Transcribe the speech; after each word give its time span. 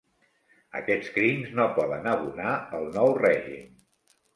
Aquests 0.79 1.11
crims 1.19 1.53
no 1.61 1.69
poden 1.77 2.13
abonar 2.17 2.59
el 2.83 2.93
nou 3.01 3.17
règim. 3.25 3.75